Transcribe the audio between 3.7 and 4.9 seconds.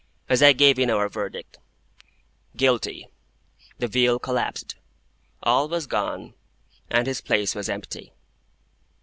the veil collapsed,